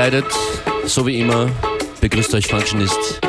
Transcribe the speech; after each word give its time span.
Verkleidet, 0.00 0.32
so 0.86 1.06
wie 1.06 1.20
immer, 1.20 1.50
begrüßt 2.00 2.32
euch 2.32 2.46
Functionist. 2.46 3.20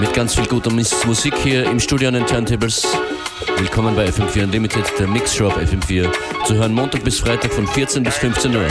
Mit 0.00 0.12
ganz 0.14 0.34
viel 0.34 0.46
guter 0.46 0.72
Musik 0.72 1.32
hier 1.44 1.64
im 1.70 1.78
Studio 1.78 2.08
an 2.08 2.14
den 2.14 2.26
Turntables. 2.26 2.84
Willkommen 3.56 3.94
bei 3.94 4.06
FM4 4.06 4.42
Unlimited, 4.42 4.82
der 4.98 5.06
Mixshow 5.06 5.46
auf 5.46 5.56
FM4. 5.58 6.12
Zu 6.44 6.54
hören 6.54 6.74
Montag 6.74 7.04
bis 7.04 7.20
Freitag 7.20 7.52
von 7.52 7.68
14 7.68 8.02
bis 8.02 8.16
15 8.16 8.56
Uhr. 8.56 8.66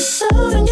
Dienstags 0.00 0.69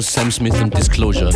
Sam 0.00 0.30
Smith 0.30 0.54
and 0.60 0.70
Disclosure. 0.70 1.30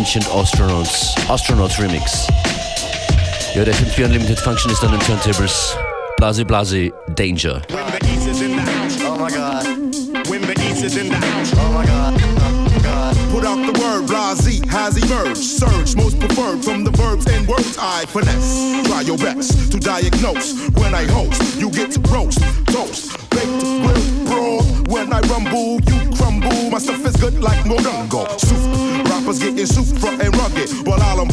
Ancient 0.00 0.24
Astronauts, 0.28 1.14
Astronauts 1.28 1.78
Remix. 1.78 2.26
Ja, 3.54 3.64
der 3.64 3.74
FM4 3.74 4.06
Unlimited 4.06 4.40
Function 4.40 4.72
ist 4.72 4.82
an 4.82 4.92
den 4.92 5.00
Turntables. 5.00 5.76
Blahzay 6.16 6.42
Blahzay 6.42 6.90
Danger. 7.08 7.60
When 7.68 7.84
the 7.86 8.06
east 8.06 8.26
is 8.26 8.40
in 8.40 8.56
the 8.56 8.62
house. 8.62 8.96
Oh 9.04 9.18
my 9.18 9.30
god. 9.30 9.66
When 10.26 10.40
the 10.40 10.54
east 10.70 10.84
is 10.84 10.96
in 10.96 11.10
the 11.10 11.16
house. 11.16 11.52
Oh, 11.54 11.66
oh 11.66 11.72
my 11.74 11.84
god. 11.84 12.18
Put 13.30 13.44
out 13.44 13.60
the 13.66 13.78
word, 13.78 14.08
Blahzay 14.08 14.66
has 14.70 14.96
emerged. 14.96 15.36
Surge, 15.36 15.94
most 15.94 16.18
preferred 16.18 16.64
from 16.64 16.82
the 16.82 16.92
verbs 16.92 17.26
and 17.26 17.46
words 17.46 17.76
I 17.78 18.06
finesse. 18.06 18.88
Try 18.88 19.02
your 19.02 19.18
best 19.18 19.70
to 19.72 19.78
diagnose. 19.78 20.54
When 20.80 20.94
I 20.94 21.04
host, 21.12 21.60
you 21.60 21.70
get 21.70 21.92
to 21.92 22.00
roast, 22.08 22.40
toast, 22.72 23.12
baked, 23.28 23.60
grilled, 23.84 24.24
broad. 24.24 24.88
When 24.88 25.12
I 25.12 25.20
rumble, 25.28 25.78
you 25.84 26.16
crumble. 26.16 26.70
My 26.70 26.78
stuff 26.78 27.04
is 27.04 27.16
good 27.16 27.42
like 27.42 27.58
Morongo. 27.64 28.39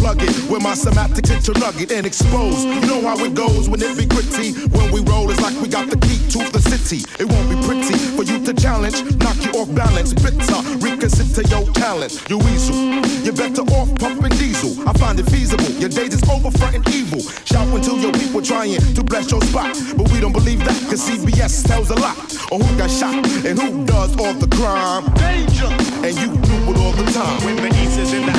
Unplug 0.07 0.23
it 0.23 0.49
with 0.49 0.63
my 0.63 0.73
semantics 0.73 1.29
into 1.29 1.51
nugget 1.59 1.91
and 1.91 2.05
expose. 2.05 2.63
You 2.63 2.79
know 2.87 3.01
how 3.01 3.17
it 3.25 3.33
goes 3.33 3.67
when 3.67 3.81
it 3.81 3.97
be 3.97 4.05
gritty. 4.05 4.53
When 4.69 4.91
we 4.91 5.01
roll, 5.01 5.29
it's 5.29 5.41
like 5.41 5.59
we 5.59 5.67
got 5.67 5.89
the 5.89 5.97
key 5.97 6.15
to 6.31 6.49
the 6.51 6.61
city. 6.61 7.03
It 7.19 7.27
won't 7.27 7.49
be 7.49 7.59
pretty 7.67 7.97
for 8.15 8.23
you 8.23 8.39
to 8.45 8.53
challenge, 8.53 9.03
knock 9.17 9.35
you 9.43 9.51
off 9.59 9.73
balance. 9.75 10.13
Bitter, 10.13 10.59
reconsider 10.79 11.43
your 11.49 11.67
talent. 11.73 12.23
You 12.29 12.37
weasel, 12.37 12.75
you're 13.23 13.35
better 13.35 13.63
off 13.75 13.93
pumping 13.99 14.31
diesel. 14.39 14.87
I 14.87 14.93
find 14.93 15.19
it 15.19 15.29
feasible. 15.29 15.71
Your 15.75 15.89
days 15.89 16.13
is 16.13 16.23
over 16.29 16.51
fronting 16.51 16.87
evil. 16.93 17.19
Shouting 17.43 17.81
to 17.81 17.99
your 17.99 18.13
people 18.13 18.41
trying 18.41 18.79
to 18.79 19.03
bless 19.03 19.29
your 19.29 19.41
spot. 19.41 19.75
But 19.97 20.09
we 20.11 20.21
don't 20.21 20.31
believe 20.31 20.63
that, 20.63 20.79
cause 20.87 21.03
CBS 21.03 21.67
tells 21.67 21.89
a 21.89 21.95
lot 21.95 22.15
on 22.51 22.61
who 22.61 22.77
got 22.77 22.89
shot 22.89 23.15
and 23.43 23.59
who 23.59 23.83
does 23.85 24.15
all 24.17 24.33
the 24.33 24.47
crime. 24.55 25.03
Danger! 25.15 25.67
And 25.99 26.15
you 26.15 26.31
do 26.31 26.55
it 26.71 26.77
all 26.79 26.93
the 26.95 27.11
time. 27.11 27.43
When 27.43 27.57
the 27.57 27.75
east 27.83 27.99
is 27.99 28.13
in 28.13 28.25
the 28.25 28.36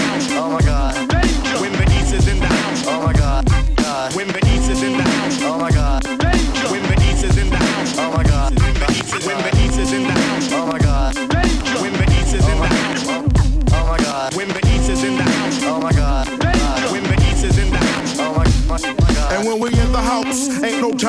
When 4.19 4.27
the 4.27 4.45
east 4.49 4.69
is 4.69 4.83
in 4.83 4.97
the 4.97 5.05
house. 5.05 5.41
Oh 5.43 5.57
my 5.57 5.71
god. 5.71 6.08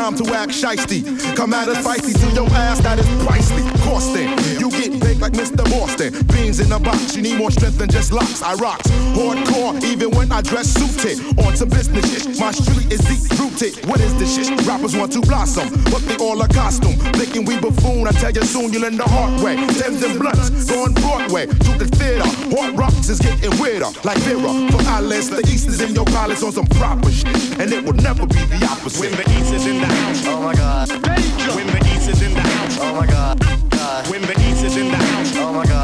Time 0.10 0.26
to 0.26 0.34
act 0.34 0.52
shisty. 0.52 1.04
Come 1.36 1.54
at 1.54 1.68
us 1.68 1.86
feisty 1.86 2.14
to 2.14 2.34
your 2.34 2.50
ass, 2.52 2.80
that 2.82 3.00
is 3.00 3.06
pricey. 3.26 3.62
Costing, 3.84 4.30
you 4.60 4.70
get 4.72 5.00
big 5.02 5.20
like 5.20 5.34
Mr. 5.34 5.64
Boston. 5.70 6.14
Beans 6.28 6.60
in 6.60 6.72
a 6.72 6.80
box, 6.80 7.16
you 7.16 7.22
need 7.22 7.38
more 7.38 7.52
strength 7.52 7.78
than 7.78 7.90
just 7.90 8.12
locks. 8.12 8.42
I 8.42 8.54
rocks 8.56 8.90
hardcore, 9.14 9.84
even 9.84 10.12
when 10.12 10.32
I 10.32 10.42
dress 10.42 10.68
suited. 10.68 11.20
On 11.46 11.56
some 11.56 11.70
business 11.70 12.06
shit, 12.12 12.40
my 12.40 12.52
street 12.52 12.92
is 12.92 13.02
deep 13.02 13.40
rooted. 13.40 13.86
What 13.86 14.00
is 14.00 14.14
this 14.18 14.36
shit? 14.36 14.50
Rappers 14.66 14.96
want 14.96 15.12
to 15.14 15.22
blossom, 15.22 15.70
but 15.92 16.02
they 16.08 16.18
all 16.18 16.42
a 16.42 16.48
costume. 16.48 16.96
Thinking 17.14 17.46
we 17.46 17.60
buffoon, 17.60 18.08
I 18.08 18.12
tell 18.12 18.32
you 18.32 18.44
soon 18.44 18.74
you'll 18.74 18.84
learn 18.84 18.98
the 18.98 19.08
hard 19.08 19.42
way. 19.44 19.56
Thames 19.78 20.02
and 20.04 20.20
blunts, 20.20 20.70
going 20.70 20.94
Broadway 20.94 21.46
to 21.46 21.72
the 21.78 21.88
theater. 21.98 22.26
Hard 22.56 22.78
rocks 22.78 23.10
is 23.10 23.20
getting 23.20 23.52
weirder, 23.60 23.90
like 24.04 24.18
Vera. 24.26 24.54
From 24.72 24.86
Alice, 24.88 25.30
the 25.30 25.46
East 25.52 25.68
is 25.68 25.82
in 25.82 25.94
your 25.94 26.06
palace 26.06 26.44
on 26.44 26.52
some 26.52 26.68
proper 26.68 27.12
shit, 27.12 27.60
and 27.60 27.72
it 27.72 27.84
will 27.84 28.00
never 28.02 28.26
be 28.26 28.42
the 28.46 28.68
opposite. 28.70 29.00
When 29.00 29.12
the 29.12 29.24
east 29.40 29.54
is 29.54 29.66
in 29.66 29.80
the 29.82 29.99
house. 30.02 30.26
Oh 30.26 30.42
my 30.42 30.54
god. 30.54 30.90
When 31.56 31.68
the 31.68 31.82
east 31.94 32.10
is 32.10 32.22
in 32.22 32.34
the 32.34 32.42
house. 32.42 32.78
Oh 32.82 32.96
my 32.96 33.06
god. 33.06 33.40
god. 33.70 34.08
When 34.10 34.22
the 34.22 34.36
east 34.48 34.64
is 34.64 34.78
in 34.78 34.88
the 34.90 34.98
house. 34.98 35.36
Oh 35.38 35.54
my 35.54 35.66
god. 35.66 35.79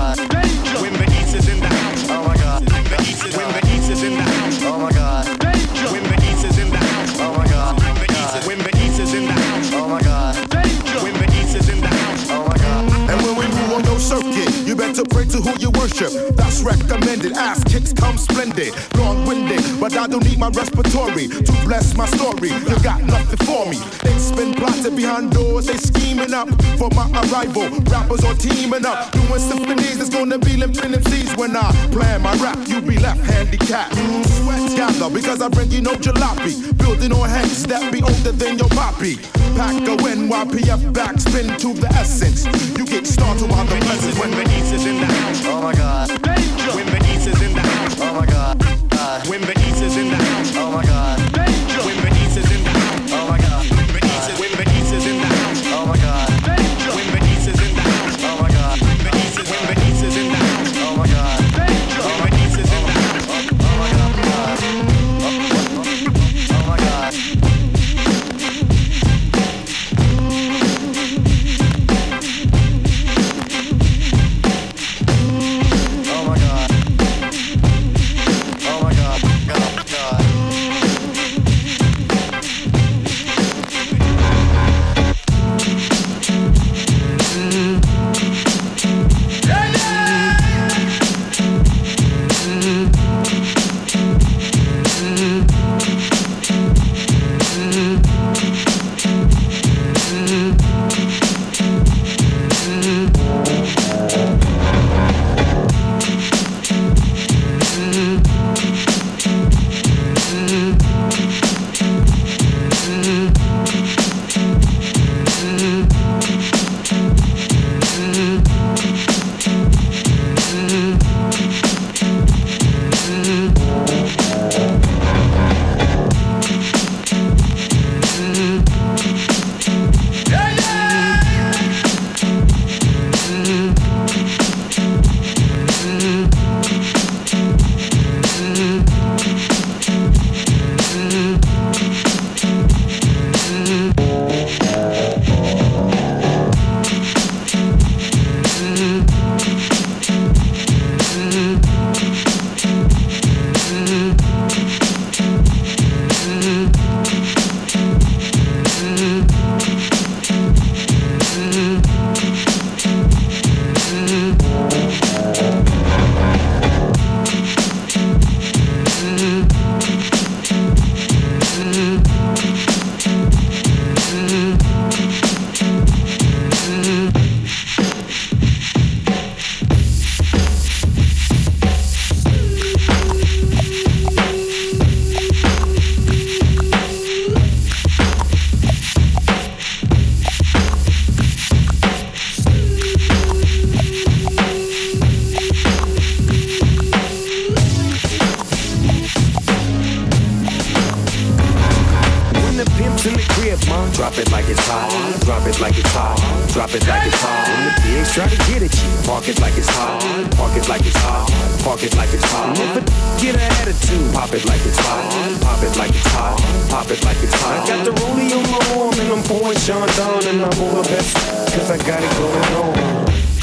You 14.86 14.93
better 14.93 15.10
pray 15.10 15.26
to 15.26 15.41
who 15.41 15.58
you 15.60 15.71
worship. 15.71 16.12
That's 16.36 16.62
recommended. 16.62 17.34
Ass 17.34 17.63
kicks 17.63 17.93
come 17.93 18.17
splendid. 18.17 18.74
Long 18.98 19.26
winded, 19.26 19.62
but 19.80 19.95
I 19.98 20.08
don't 20.08 20.24
need 20.24 20.39
my 20.39 20.50
respiratory 20.50 21.28
to 21.28 21.52
bless 21.65 21.95
my 21.95 22.06
story. 22.06 22.50
You 22.50 22.78
got 22.84 23.04
nothing 23.04 23.45
for 23.45 23.65
me. 23.65 23.78
It's 24.04 24.32
been 24.32 24.54
plotted 24.54 24.95
behind 24.95 25.32
doors. 25.32 25.67
They 25.67 25.78
scheming 25.78 26.34
up 26.34 26.50
for 26.78 26.89
my 26.91 27.10
arrival. 27.24 27.69
Rappers 27.91 28.24
are 28.24 28.36
teaming 28.36 28.86
up. 28.86 29.12
Doing 29.12 29.39
symphonies. 29.39 30.00
It's 30.00 30.10
gonna 30.10 30.38
be 30.38 30.58
limping 30.58 30.91
MCs 30.91 31.38
when 31.38 31.56
I 31.56 31.71
plan 31.91 32.21
my 32.21 32.36
rap. 32.36 32.58
You 32.67 32.82
be 32.82 32.98
left 33.00 33.21
handicapped. 33.21 33.95
Sweat 33.95 34.76
gather 34.76 35.10
because 35.10 35.41
I 35.41 35.50
bring 35.50 35.71
you 35.71 35.82
no 35.82 35.93
jalopy. 35.95 36.78
Building 36.78 37.12
on 37.12 37.30
heads 37.30 37.63
that 37.67 37.91
be 37.91 38.02
older 38.02 38.32
than 38.32 38.58
your 38.58 38.69
poppy. 38.69 39.17
Pack 39.56 39.88
a 39.88 39.95
NYPF 39.95 40.91
backspin 40.91 41.58
to 41.60 41.74
the 41.74 41.88
essence. 41.95 42.45
You 42.78 42.86
get 42.86 43.08
started 43.08 43.52
on 43.52 43.65
the 43.67 43.78
present 43.86 44.19
When 44.19 44.32
the 44.32 44.43
is 44.76 44.86
in 44.86 45.00
the 45.00 45.06
house. 45.06 45.42
Oh 45.46 45.62
my 45.62 45.74
god. 45.74 46.10
Danger! 46.22 46.72
When 46.76 46.86
the 46.88 47.14
east 47.14 47.28
is 47.28 47.42
in 47.42 47.54
the 47.54 47.62
house. 47.62 47.96
Oh 48.02 48.14
my 48.14 48.26
god. 48.26 48.60
god. 48.90 49.28
When 49.28 49.42
the 49.42 49.64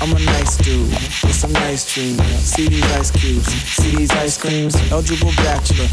I'm 0.02 0.10
a 0.16 0.18
nice 0.18 0.56
dude 0.56 0.90
with 0.90 1.32
some 1.32 1.52
nice 1.52 1.94
dreams. 1.94 2.20
See 2.42 2.66
these 2.66 2.82
ice 2.98 3.12
cubes, 3.12 3.46
see 3.46 3.94
these 3.94 4.10
ice 4.10 4.36
creams. 4.36 4.74
Eligible 4.90 5.30
bachelor, 5.36 5.86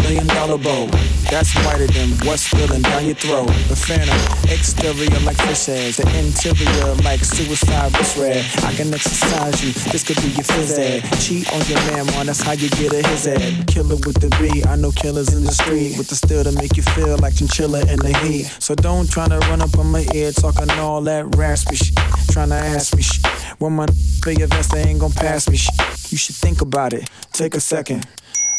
million 0.00 0.28
dollar 0.28 0.56
bow. 0.56 0.86
That's 1.32 1.52
whiter 1.66 1.88
than 1.88 2.10
what's 2.22 2.42
spilling 2.42 2.82
down 2.82 3.04
your 3.06 3.16
throat. 3.16 3.48
The 3.66 3.74
phantom, 3.74 4.14
exterior 4.48 5.18
like 5.26 5.36
fish 5.38 5.68
eggs, 5.68 5.96
the 5.96 6.06
interior 6.14 6.94
like 7.02 7.24
suicide 7.24 7.90
wrist 7.98 8.16
red. 8.16 8.46
I 8.62 8.72
can 8.72 8.94
exercise 8.94 9.58
you, 9.64 9.72
this 9.90 10.04
could 10.04 10.22
be 10.22 10.28
your 10.28 10.46
phys 10.46 10.78
ed. 10.78 11.02
Cheat 11.18 11.52
on 11.52 11.60
your 11.66 11.82
man, 11.90 12.06
man, 12.14 12.26
that's 12.26 12.42
how 12.42 12.52
you 12.52 12.68
get 12.68 12.92
a 12.92 13.02
his 13.08 13.26
ed. 13.26 13.66
Killer 13.66 13.96
with 13.96 14.20
the 14.22 14.30
B, 14.38 14.62
I 14.62 14.76
know 14.76 14.92
killers 14.92 15.34
in 15.34 15.42
the 15.42 15.50
street 15.50 15.98
with 15.98 16.06
the 16.06 16.14
steel 16.14 16.44
to 16.44 16.52
make 16.52 16.76
you 16.76 16.84
feel 16.94 17.18
like 17.18 17.34
chinchilla 17.34 17.80
in 17.80 17.98
the 17.98 18.16
heat. 18.22 18.44
So 18.60 18.76
don't 18.76 19.10
try 19.10 19.26
to 19.26 19.40
run 19.50 19.60
up 19.60 19.76
on 19.76 19.90
my 19.90 20.06
ear 20.14 20.30
talking 20.30 20.70
all 20.78 21.00
that 21.02 21.34
raspy 21.34 21.74
shit, 21.74 21.98
trying 22.30 22.50
to 22.50 22.54
ask 22.54 22.94
me 22.94 23.02
shit. 23.02 23.26
When 23.58 23.72
my 23.72 23.86
big 24.22 24.38
vest, 24.46 24.72
they 24.72 24.82
ain't 24.82 25.00
gon' 25.00 25.12
pass 25.12 25.48
me. 25.48 25.56
You 26.10 26.18
should 26.18 26.36
think 26.36 26.60
about 26.60 26.92
it. 26.92 27.08
Take 27.32 27.54
a 27.54 27.60
second. 27.60 28.06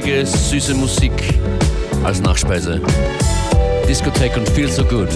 Schnulzige, 0.00 0.26
süße 0.26 0.74
Musik 0.74 1.12
als 2.04 2.20
Nachspeise. 2.20 2.80
Discotheque 3.88 4.38
und 4.38 4.48
Feel 4.50 4.70
So 4.70 4.84
Good. 4.84 5.08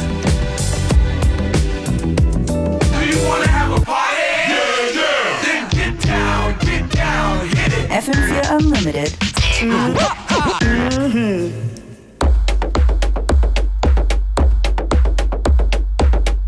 FM4 7.90 8.56
Unlimited. 8.56 9.12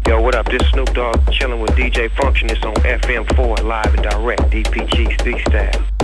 Yo, 0.07 0.21
what 0.21 0.35
up? 0.35 0.47
This 0.47 0.63
Snoop 0.71 0.93
Dogg 0.95 1.17
chilling 1.31 1.61
with 1.61 1.71
DJ 1.77 2.11
Functionist 2.11 2.65
on 2.65 2.75
FM4 2.75 3.63
live 3.65 3.95
and 3.95 4.03
direct. 4.03 4.43
DPG 4.51 5.19
speak 5.21 5.41
style. 5.49 5.96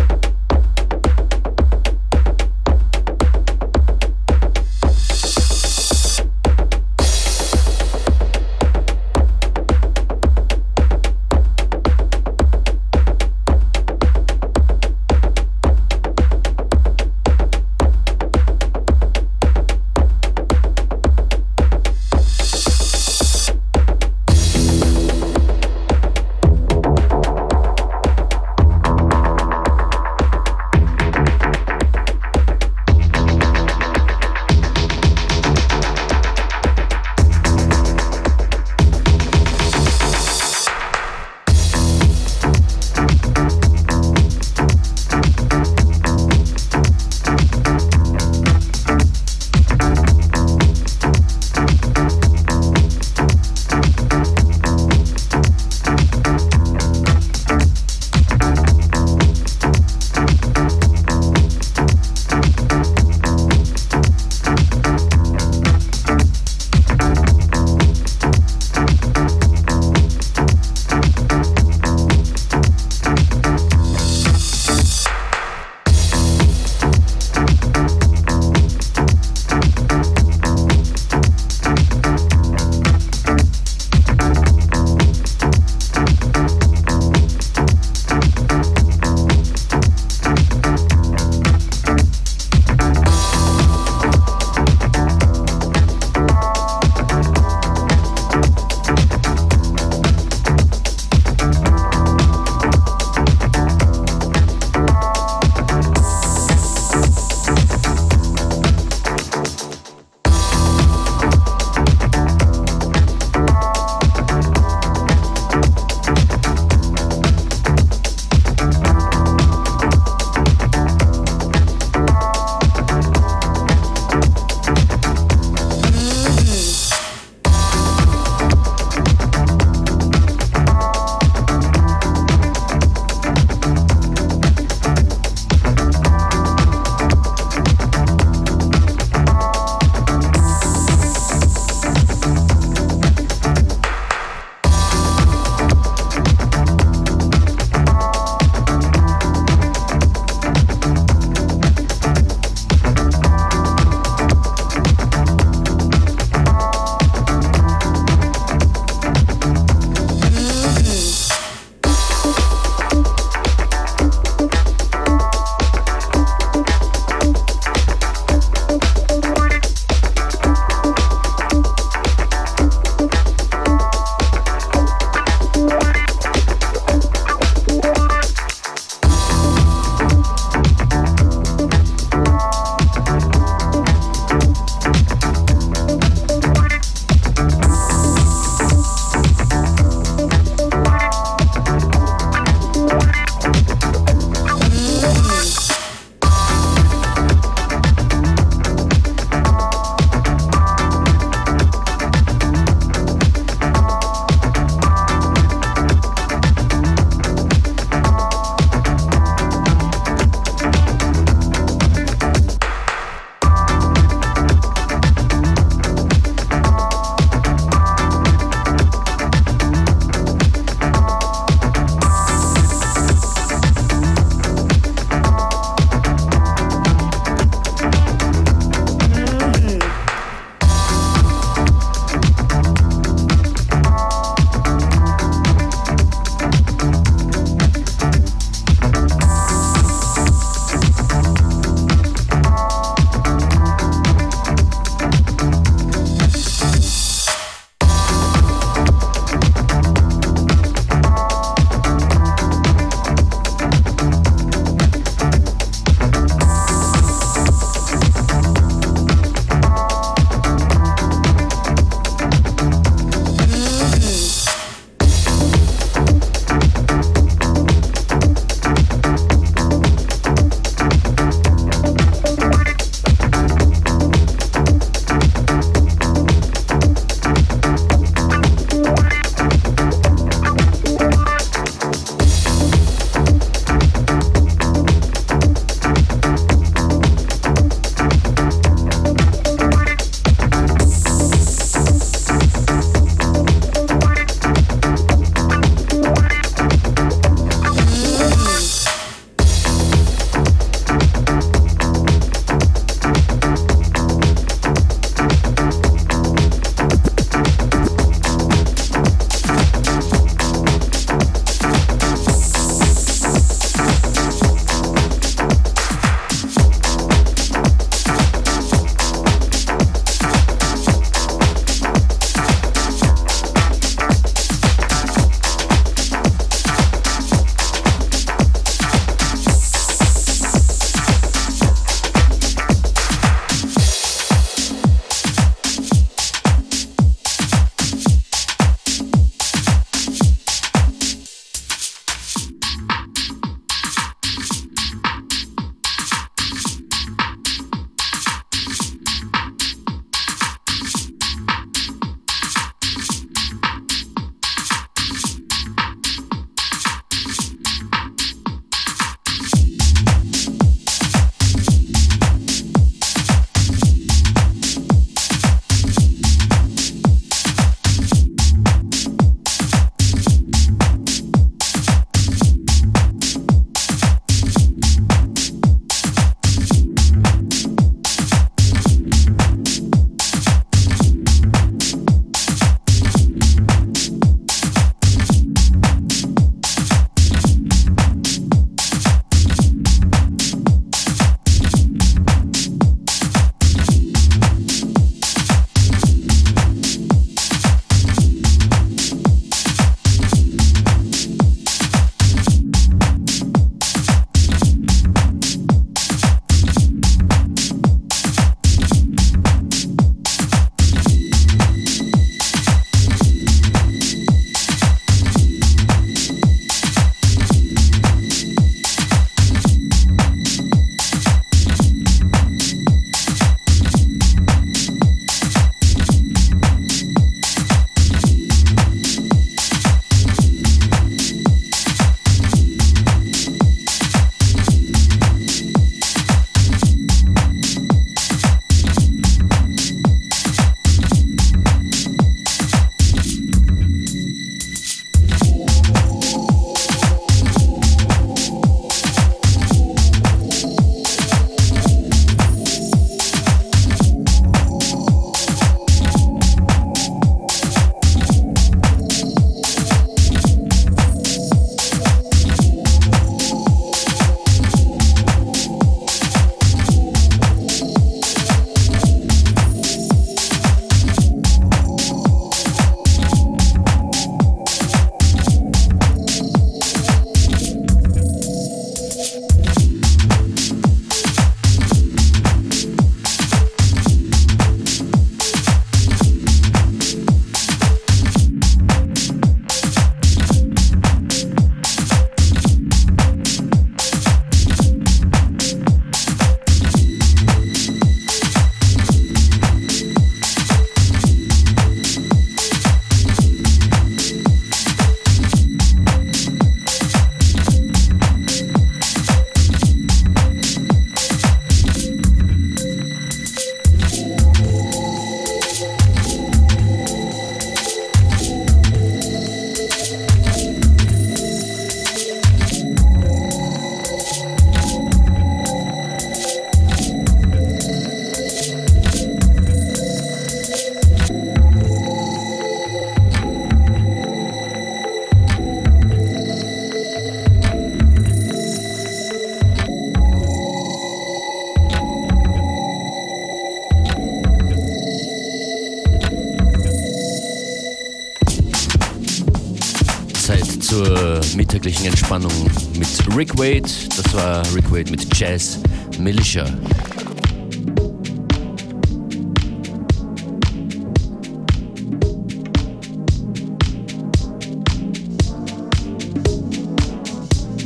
Mittäglichen 551.62 552.06
Entspannung 552.06 552.50
mit 552.98 553.36
Rick 553.36 553.56
Wade. 553.56 553.88
Das 554.16 554.34
war 554.34 554.64
Rick 554.74 554.90
Wade 554.90 555.08
mit 555.12 555.32
Jazz 555.38 555.78
Militia. 556.18 556.64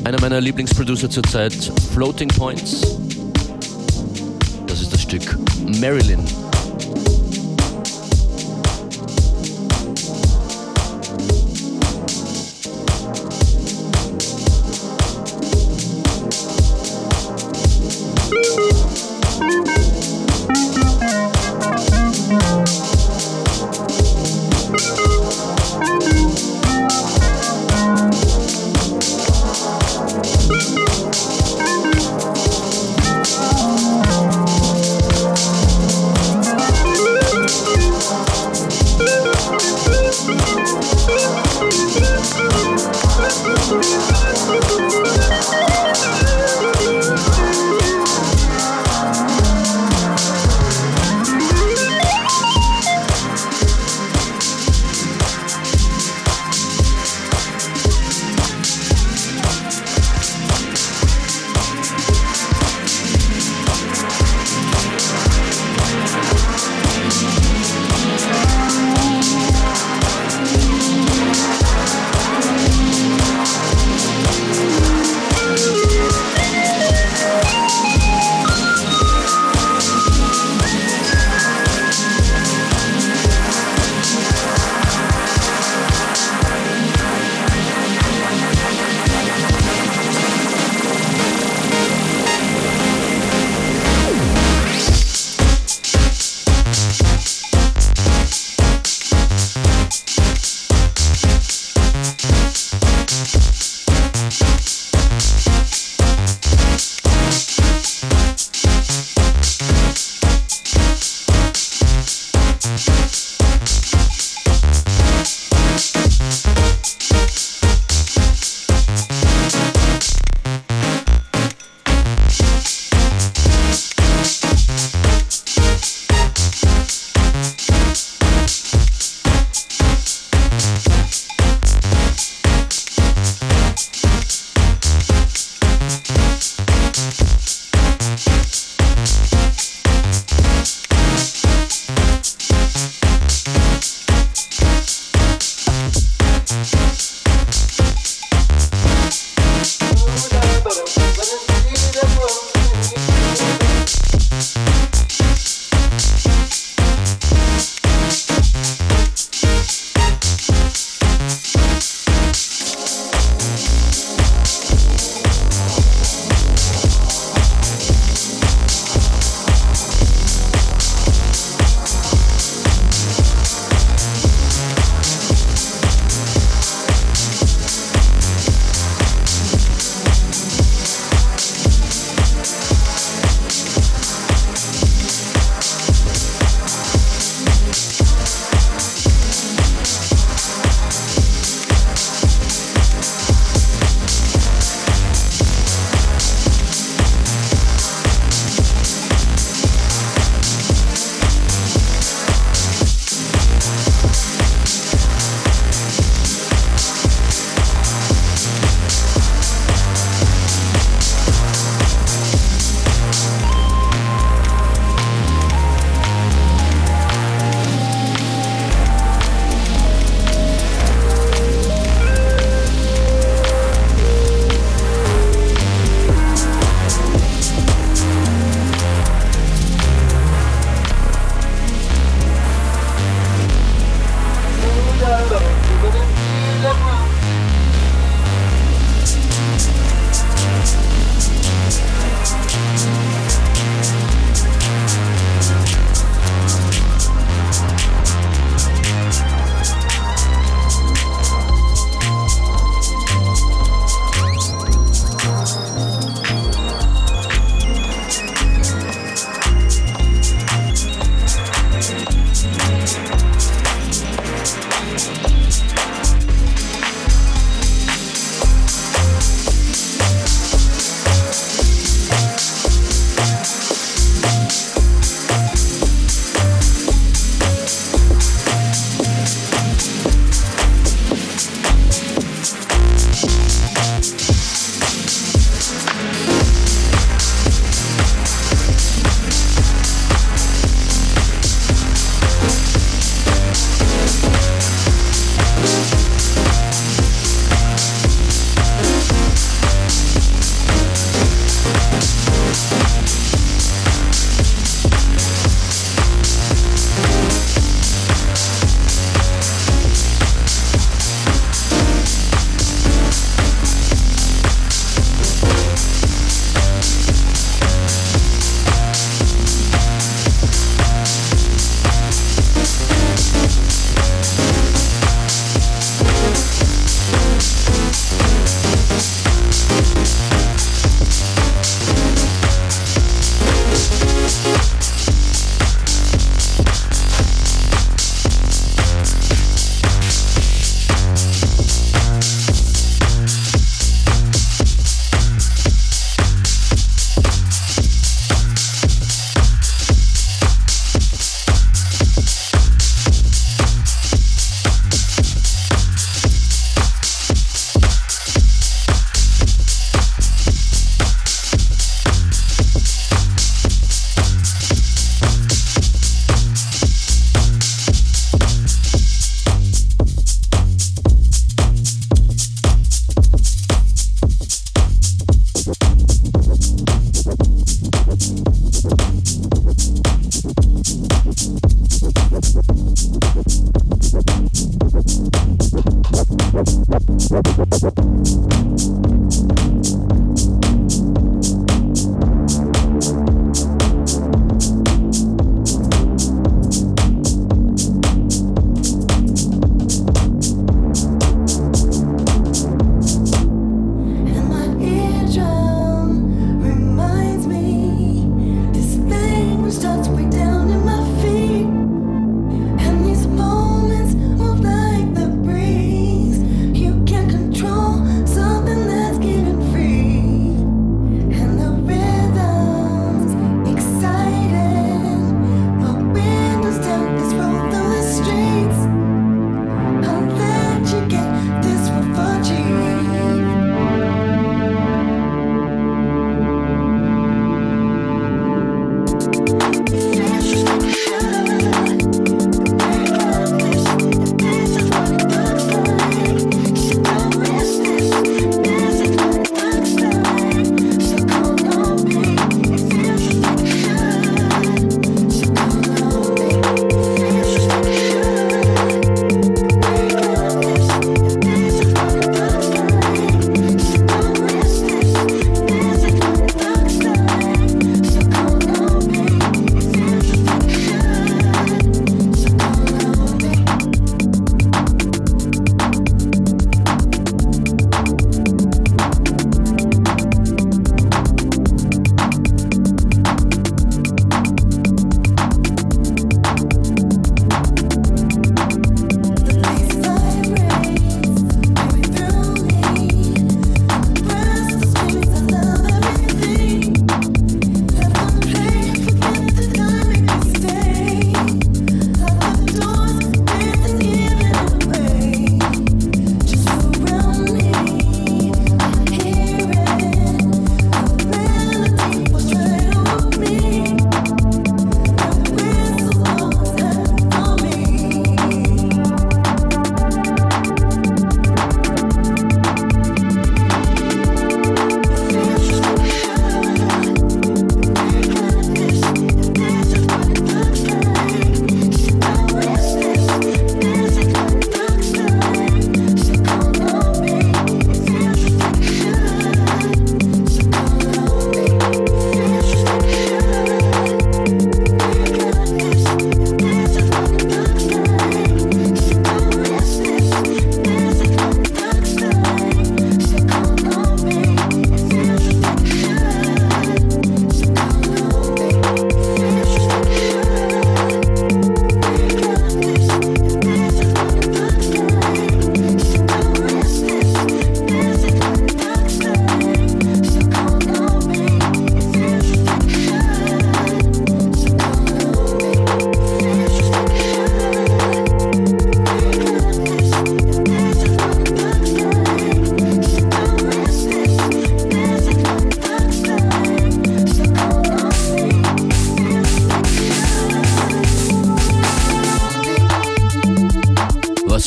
Einer 0.04 0.20
meiner 0.22 0.40
Lieblingsproducer 0.40 1.10
zurzeit, 1.10 1.52
Floating 1.92 2.28
Points. 2.28 2.96
Das 4.66 4.80
ist 4.80 4.94
das 4.94 5.02
Stück 5.02 5.38
Marilyn. 5.78 6.45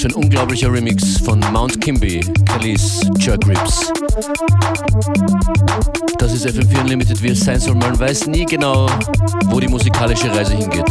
Unglaublicher 0.08 0.72
Remix 0.72 1.18
von 1.18 1.42
Mount 1.52 1.82
Kimby, 1.82 2.22
Kellys 2.46 3.02
Jerk 3.18 3.46
Rips. 3.46 3.92
Das 6.18 6.34
ist 6.34 6.48
FM4 6.48 6.82
Unlimited, 6.82 7.22
wie 7.22 7.30
es 7.30 7.42
sein 7.42 7.60
soll. 7.60 7.76
Man 7.76 8.00
weiß 8.00 8.28
nie 8.28 8.46
genau, 8.46 8.88
wo 9.48 9.60
die 9.60 9.68
musikalische 9.68 10.34
Reise 10.34 10.56
hingeht. 10.56 10.88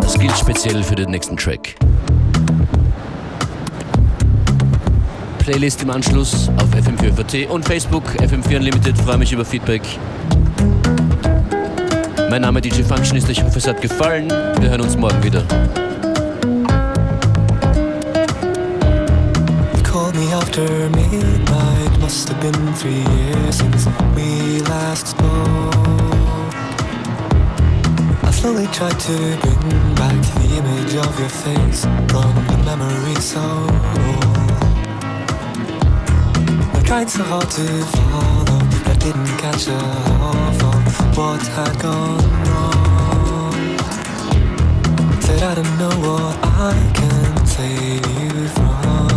Das 0.00 0.18
gilt 0.18 0.36
speziell 0.36 0.82
für 0.82 0.94
den 0.94 1.10
nächsten 1.10 1.36
Track. 1.36 1.74
Playlist 5.40 5.82
im 5.82 5.90
Anschluss 5.90 6.48
auf 6.56 6.70
FM4 6.70 7.48
und 7.48 7.66
Facebook, 7.66 8.04
FM4 8.18 8.56
Unlimited. 8.56 8.96
Freue 8.98 9.18
mich 9.18 9.32
über 9.32 9.44
Feedback. 9.44 9.82
Mein 12.30 12.42
Name 12.42 12.62
DJ 12.62 12.82
Functionist, 12.82 13.28
ich 13.28 13.42
hoffe 13.42 13.58
es 13.58 13.66
hat 13.66 13.82
gefallen. 13.82 14.28
Wir 14.60 14.70
hören 14.70 14.80
uns 14.80 14.96
morgen 14.96 15.22
wieder. 15.22 15.44
After 20.58 20.90
midnight. 20.90 22.00
Must 22.00 22.28
have 22.28 22.40
been 22.40 22.74
three 22.74 23.04
years 23.16 23.56
since 23.56 23.86
we 24.14 24.60
last 24.62 25.08
spoke. 25.08 26.54
I 28.22 28.30
slowly 28.30 28.66
tried 28.68 28.98
to 29.00 29.16
bring 29.40 29.94
back 29.94 30.20
the 30.34 30.56
image 30.58 30.94
of 30.96 31.18
your 31.18 31.28
face 31.28 31.82
from 32.10 32.34
the 32.50 32.58
memory 32.64 33.14
so 33.20 33.44
I 36.74 36.82
tried 36.84 37.10
so 37.10 37.22
hard 37.24 37.50
to 37.50 37.66
follow, 37.96 38.60
I 38.86 38.94
didn't 38.98 39.38
catch 39.38 39.66
a 39.68 39.78
half 39.78 40.62
of 40.62 41.16
what 41.16 41.46
had 41.56 41.78
gone 41.80 42.24
wrong. 42.48 43.78
Said 45.20 45.42
I 45.42 45.54
don't 45.54 45.78
know 45.78 45.94
what 46.06 46.36
I 46.42 46.92
can 46.94 47.46
save 47.46 48.06
you 48.20 48.48
from. 48.48 49.07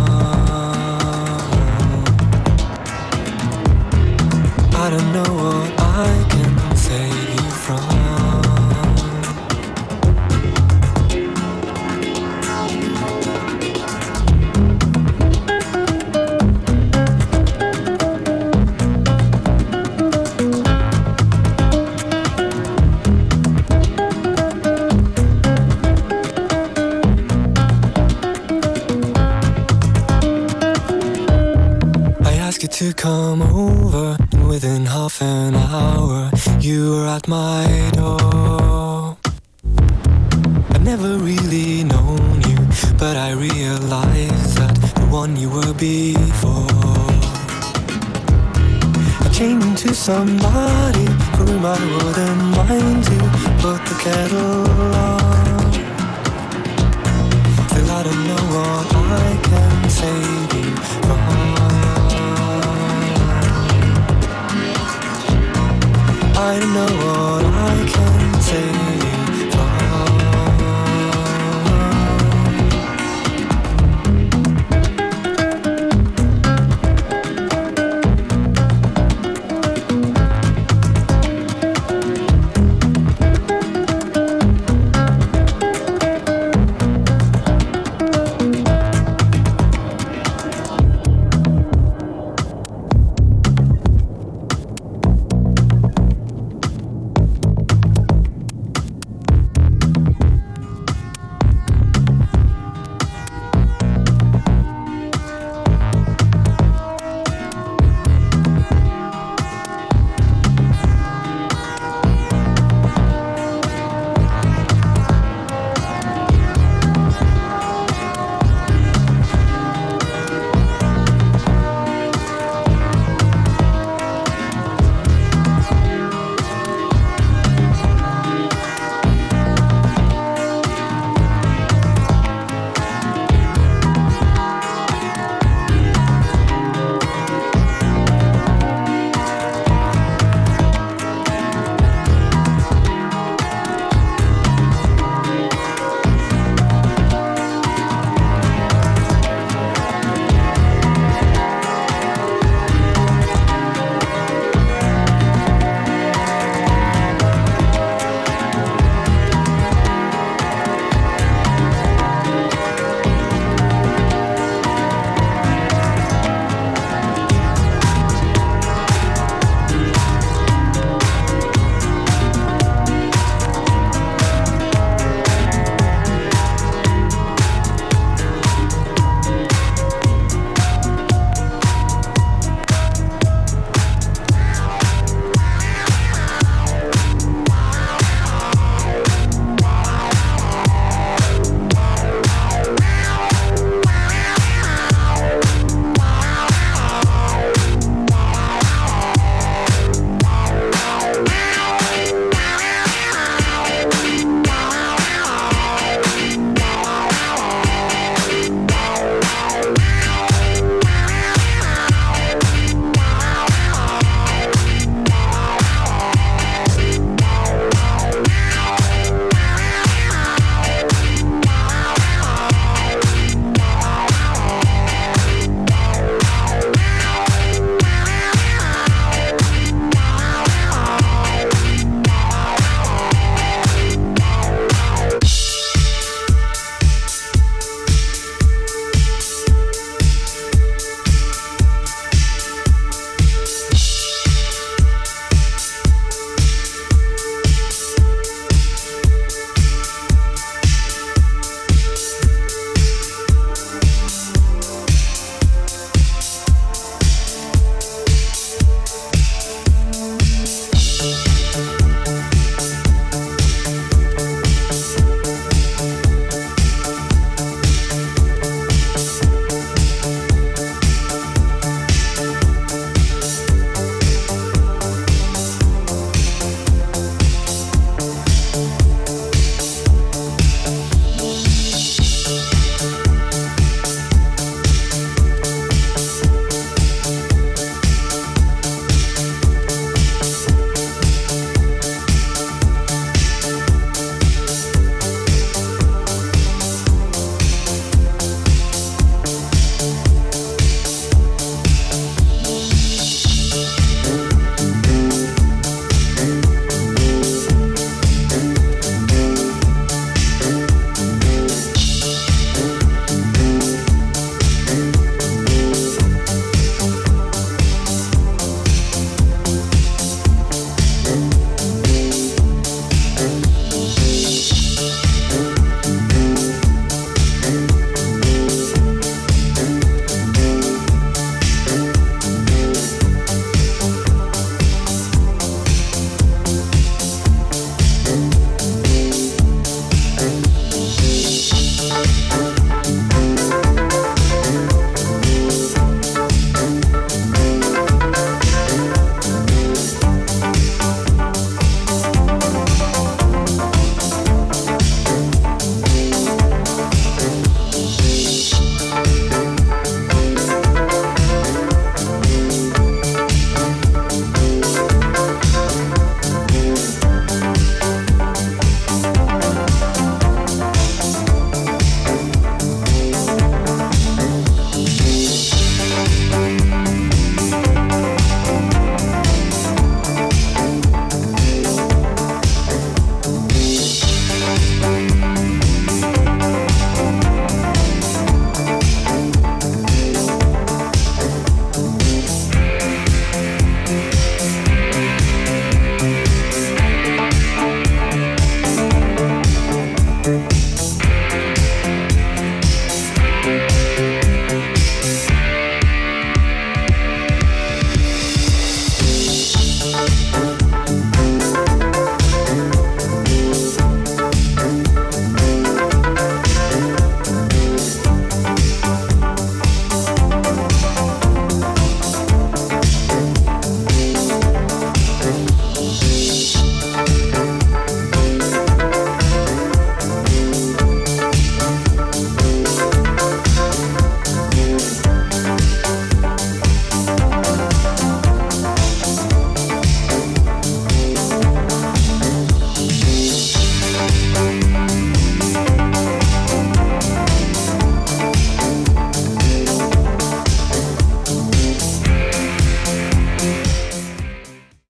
I 4.92 4.96
don't 4.98 5.12
know 5.14 5.22
what 5.22 5.80
I 5.80 6.31
you 36.62 36.90
were 36.90 37.06
at 37.06 37.26
my 37.26 37.90
door. 37.94 39.16
I've 40.70 40.84
never 40.84 41.18
really 41.18 41.82
known 41.82 42.40
you, 42.42 42.56
but 42.98 43.16
I 43.16 43.32
realized 43.32 44.58
that 44.58 44.74
the 44.94 45.06
one 45.10 45.34
you 45.36 45.50
were 45.50 45.74
before. 45.74 46.68
I 49.24 49.28
changed 49.32 49.66
into 49.66 49.92
somebody 49.92 51.06
whom 51.36 51.64
I 51.66 51.78
wouldn't 51.94 52.42
mind 52.56 53.04
to 53.10 53.18
put 53.62 53.80
the 53.88 53.96
kettle 54.04 54.66
on. 54.94 55.72
Still, 57.70 57.90
I 57.90 58.02
don't 58.04 58.24
know 58.30 58.44
what 58.54 58.86
I 58.94 59.30
can 59.48 59.90
save 59.90 60.52
you. 60.64 61.21
I 66.44 66.58
know 66.58 67.08
all 67.08 67.46
I 67.46 67.88
can 67.88 68.32
take. 68.42 68.81